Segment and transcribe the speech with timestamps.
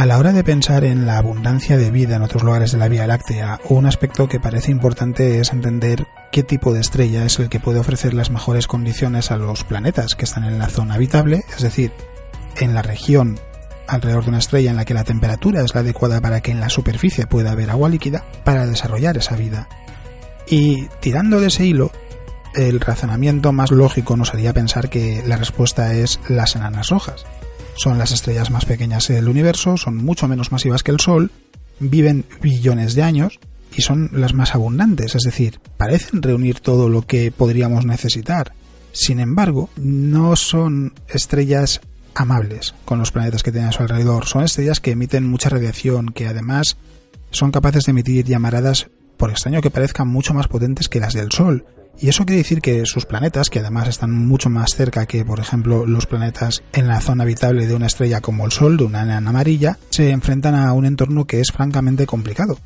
[0.00, 2.88] A la hora de pensar en la abundancia de vida en otros lugares de la
[2.88, 7.50] Vía Láctea, un aspecto que parece importante es entender qué tipo de estrella es el
[7.50, 11.44] que puede ofrecer las mejores condiciones a los planetas que están en la zona habitable,
[11.54, 11.92] es decir,
[12.56, 13.38] en la región
[13.88, 16.60] alrededor de una estrella en la que la temperatura es la adecuada para que en
[16.60, 19.68] la superficie pueda haber agua líquida para desarrollar esa vida.
[20.46, 21.92] Y tirando de ese hilo,
[22.54, 27.26] el razonamiento más lógico nos haría pensar que la respuesta es las enanas rojas
[27.76, 31.30] son las estrellas más pequeñas del universo, son mucho menos masivas que el Sol,
[31.78, 33.40] viven billones de años
[33.74, 38.52] y son las más abundantes, es decir, parecen reunir todo lo que podríamos necesitar.
[38.92, 41.80] Sin embargo, no son estrellas
[42.14, 46.08] amables con los planetas que tienen a su alrededor, son estrellas que emiten mucha radiación,
[46.08, 46.76] que además
[47.30, 51.30] son capaces de emitir llamaradas, por extraño que parezcan, mucho más potentes que las del
[51.30, 51.64] Sol,
[52.00, 55.38] y eso quiere decir que sus planetas, que además están mucho más cerca que, por
[55.38, 59.02] ejemplo, los planetas en la zona habitable de una estrella como el Sol, de una
[59.02, 62.58] enana amarilla, se enfrentan a un entorno que es francamente complicado.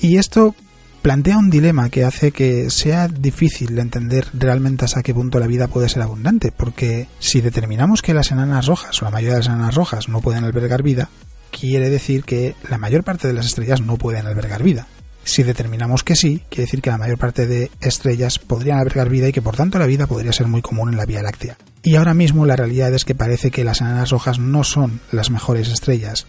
[0.00, 0.56] Y esto
[1.02, 5.68] plantea un dilema que hace que sea difícil entender realmente hasta qué punto la vida
[5.68, 9.48] puede ser abundante, porque si determinamos que las enanas rojas o la mayoría de las
[9.48, 11.08] enanas rojas no pueden albergar vida,
[11.50, 14.86] quiere decir que la mayor parte de las estrellas no pueden albergar vida.
[15.24, 19.28] Si determinamos que sí, quiere decir que la mayor parte de estrellas podrían albergar vida
[19.28, 21.56] y que por tanto la vida podría ser muy común en la Vía Láctea.
[21.82, 25.30] Y ahora mismo la realidad es que parece que las enanas rojas no son las
[25.30, 26.26] mejores estrellas.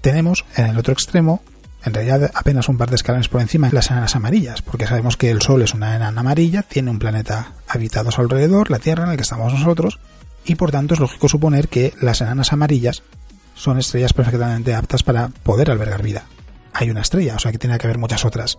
[0.00, 1.42] Tenemos en el otro extremo,
[1.84, 5.30] en realidad apenas un par de escalones por encima, las enanas amarillas, porque sabemos que
[5.30, 9.04] el Sol es una enana amarilla, tiene un planeta habitado a su alrededor, la Tierra
[9.04, 9.98] en el que estamos nosotros,
[10.44, 13.02] y por tanto es lógico suponer que las enanas amarillas
[13.54, 16.26] son estrellas perfectamente aptas para poder albergar vida
[16.78, 18.58] hay una estrella, o sea que tiene que haber muchas otras.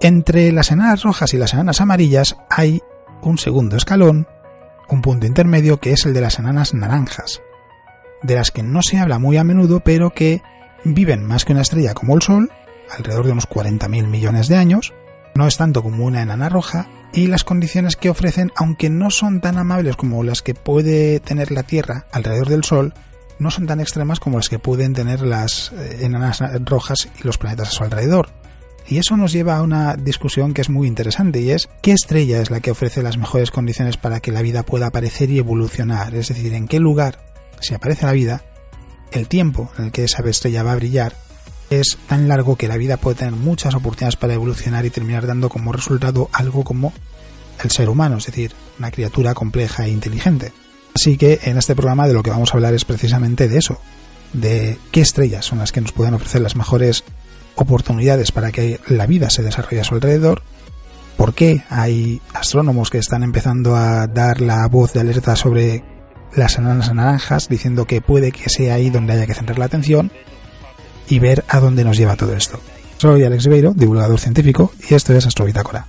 [0.00, 2.82] Entre las enanas rojas y las enanas amarillas hay
[3.22, 4.26] un segundo escalón,
[4.88, 7.40] un punto intermedio que es el de las enanas naranjas,
[8.22, 10.42] de las que no se habla muy a menudo, pero que
[10.84, 12.50] viven más que una estrella como el Sol,
[12.90, 14.92] alrededor de unos 40.000 millones de años,
[15.34, 19.40] no es tanto como una enana roja, y las condiciones que ofrecen, aunque no son
[19.40, 22.92] tan amables como las que puede tener la Tierra alrededor del Sol,
[23.42, 27.38] no son tan extremas como las que pueden tener las eh, enanas rojas y los
[27.38, 28.30] planetas a su alrededor.
[28.88, 32.40] Y eso nos lleva a una discusión que es muy interesante y es ¿qué estrella
[32.40, 36.14] es la que ofrece las mejores condiciones para que la vida pueda aparecer y evolucionar?
[36.14, 37.24] Es decir, ¿en qué lugar,
[37.60, 38.42] si aparece la vida,
[39.12, 41.14] el tiempo en el que esa estrella va a brillar
[41.70, 45.48] es tan largo que la vida puede tener muchas oportunidades para evolucionar y terminar dando
[45.48, 46.92] como resultado algo como
[47.62, 50.52] el ser humano, es decir, una criatura compleja e inteligente.
[50.94, 53.80] Así que en este programa de lo que vamos a hablar es precisamente de eso,
[54.32, 57.04] de qué estrellas son las que nos pueden ofrecer las mejores
[57.54, 60.42] oportunidades para que la vida se desarrolle a su alrededor,
[61.16, 65.84] por qué hay astrónomos que están empezando a dar la voz de alerta sobre
[66.34, 70.10] las enanas naranjas, diciendo que puede que sea ahí donde haya que centrar la atención,
[71.08, 72.58] y ver a dónde nos lleva todo esto.
[72.96, 75.86] Soy Alex Ribeiro, divulgador científico, y esto es Astrobitácora.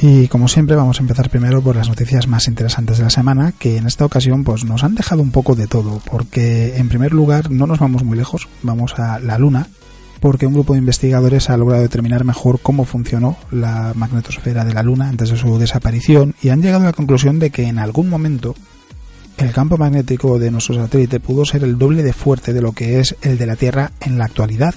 [0.00, 3.52] Y como siempre vamos a empezar primero por las noticias más interesantes de la semana,
[3.58, 7.12] que en esta ocasión pues nos han dejado un poco de todo, porque en primer
[7.12, 9.66] lugar no nos vamos muy lejos, vamos a la Luna,
[10.20, 14.84] porque un grupo de investigadores ha logrado determinar mejor cómo funcionó la magnetosfera de la
[14.84, 18.08] Luna antes de su desaparición y han llegado a la conclusión de que en algún
[18.08, 18.54] momento
[19.36, 23.00] el campo magnético de nuestro satélite pudo ser el doble de fuerte de lo que
[23.00, 24.74] es el de la Tierra en la actualidad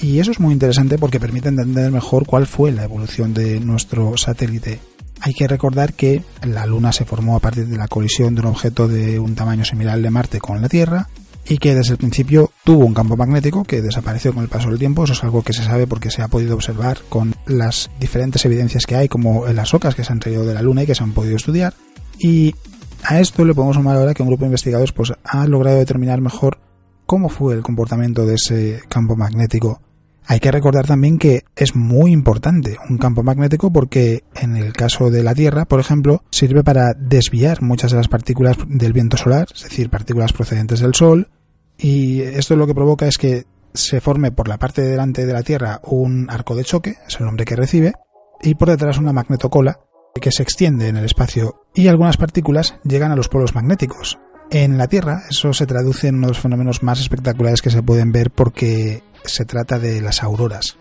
[0.00, 4.16] y eso es muy interesante porque permite entender mejor cuál fue la evolución de nuestro
[4.16, 4.80] satélite.
[5.20, 8.48] Hay que recordar que la Luna se formó a partir de la colisión de un
[8.48, 11.08] objeto de un tamaño similar al de Marte con la Tierra
[11.46, 14.78] y que desde el principio tuvo un campo magnético que desapareció con el paso del
[14.78, 15.04] tiempo.
[15.04, 18.86] Eso es algo que se sabe porque se ha podido observar con las diferentes evidencias
[18.86, 21.02] que hay, como las ocas que se han traído de la Luna y que se
[21.02, 21.74] han podido estudiar.
[22.18, 22.54] Y
[23.04, 26.20] a esto le podemos sumar ahora que un grupo de investigadores pues, ha logrado determinar
[26.20, 26.58] mejor
[27.06, 29.80] cómo fue el comportamiento de ese campo magnético.
[30.26, 35.10] Hay que recordar también que es muy importante un campo magnético porque en el caso
[35.10, 39.48] de la Tierra, por ejemplo, sirve para desviar muchas de las partículas del viento solar,
[39.54, 41.28] es decir, partículas procedentes del Sol,
[41.76, 45.32] y esto lo que provoca es que se forme por la parte de delante de
[45.32, 47.92] la Tierra un arco de choque, es el nombre que recibe,
[48.40, 49.80] y por detrás una magnetocola
[50.20, 54.18] que se extiende en el espacio y algunas partículas llegan a los polos magnéticos.
[54.50, 57.82] En la Tierra eso se traduce en uno de los fenómenos más espectaculares que se
[57.82, 60.76] pueden ver porque se trata de las auroras,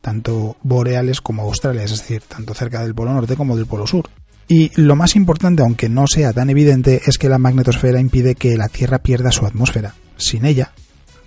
[0.00, 4.08] tanto boreales como australes, es decir, tanto cerca del polo norte como del polo sur.
[4.46, 8.56] Y lo más importante, aunque no sea tan evidente, es que la magnetosfera impide que
[8.56, 9.94] la Tierra pierda su atmósfera.
[10.16, 10.72] Sin ella,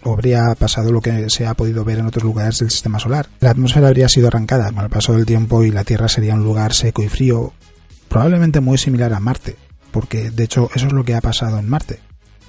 [0.03, 3.27] habría pasado lo que se ha podido ver en otros lugares del sistema solar.
[3.39, 6.43] La atmósfera habría sido arrancada con el paso del tiempo y la Tierra sería un
[6.43, 7.53] lugar seco y frío,
[8.07, 9.55] probablemente muy similar a Marte,
[9.91, 11.99] porque de hecho eso es lo que ha pasado en Marte.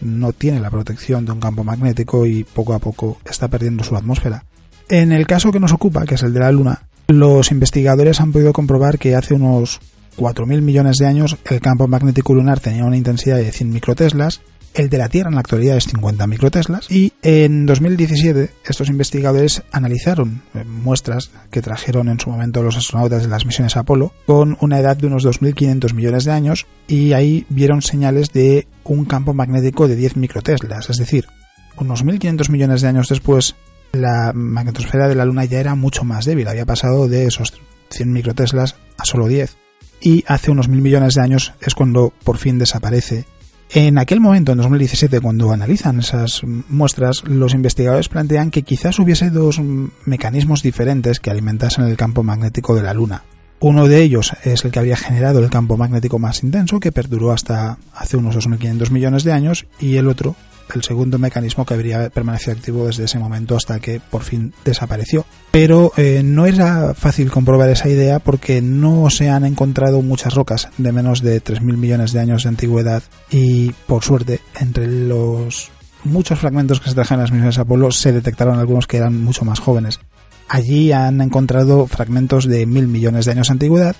[0.00, 3.96] No tiene la protección de un campo magnético y poco a poco está perdiendo su
[3.96, 4.44] atmósfera.
[4.88, 8.32] En el caso que nos ocupa, que es el de la Luna, los investigadores han
[8.32, 9.80] podido comprobar que hace unos
[10.16, 14.40] 4.000 millones de años el campo magnético lunar tenía una intensidad de 100 microteslas
[14.74, 19.62] el de la Tierra en la actualidad es 50 microteslas y en 2017 estos investigadores
[19.72, 24.56] analizaron eh, muestras que trajeron en su momento los astronautas de las misiones Apolo con
[24.60, 29.34] una edad de unos 2.500 millones de años y ahí vieron señales de un campo
[29.34, 31.26] magnético de 10 microteslas, es decir,
[31.76, 33.56] unos 1.500 millones de años después
[33.92, 37.52] la magnetosfera de la Luna ya era mucho más débil, había pasado de esos
[37.90, 39.56] 100 microteslas a solo 10
[40.00, 43.24] y hace unos mil millones de años es cuando por fin desaparece
[43.74, 49.30] en aquel momento, en 2017, cuando analizan esas muestras, los investigadores plantean que quizás hubiese
[49.30, 49.60] dos
[50.04, 53.24] mecanismos diferentes que alimentasen el campo magnético de la Luna.
[53.60, 57.32] Uno de ellos es el que había generado el campo magnético más intenso, que perduró
[57.32, 60.36] hasta hace unos 2.500 millones de años, y el otro
[60.74, 65.24] el segundo mecanismo que habría permanecido activo desde ese momento hasta que por fin desapareció.
[65.50, 70.68] Pero eh, no era fácil comprobar esa idea porque no se han encontrado muchas rocas
[70.78, 75.70] de menos de 3.000 millones de años de antigüedad y por suerte entre los
[76.04, 79.44] muchos fragmentos que se trajeron en las misiones Apolo se detectaron algunos que eran mucho
[79.44, 80.00] más jóvenes.
[80.48, 83.96] Allí han encontrado fragmentos de mil millones de años de antigüedad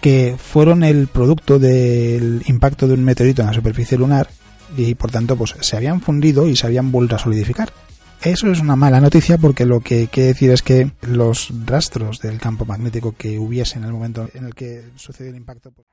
[0.00, 4.28] que fueron el producto del impacto de un meteorito en la superficie lunar
[4.76, 7.72] y por tanto pues se habían fundido y se habían vuelto a solidificar.
[8.22, 12.38] Eso es una mala noticia porque lo que quiere decir es que los rastros del
[12.38, 15.70] campo magnético que hubiese en el momento en el que sucedió el impacto.
[15.70, 15.86] Pues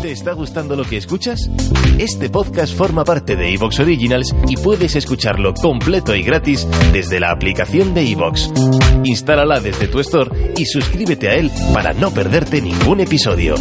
[0.00, 1.50] ¿Te está gustando lo que escuchas?
[1.98, 7.32] Este podcast forma parte de Evox Originals y puedes escucharlo completo y gratis desde la
[7.32, 8.52] aplicación de Evox.
[9.02, 13.56] Instálala desde tu store y suscríbete a él para no perderte ningún episodio.